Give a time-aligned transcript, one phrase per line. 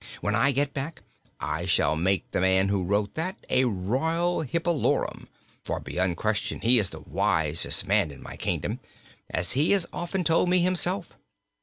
[0.19, 1.03] When I get back
[1.39, 5.27] I shall make the man who wrote that a royal hippolorum,
[5.63, 8.79] for, beyond question, he is the wisest man in my kingdom
[9.29, 11.13] as he has often told me himself."